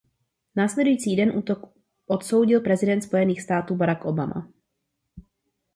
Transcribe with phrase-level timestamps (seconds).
[0.55, 1.73] Následující den útok
[2.07, 4.49] odsoudil prezident spojených států Barack Obama.